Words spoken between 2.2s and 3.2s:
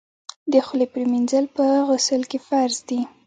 کي فرض دي.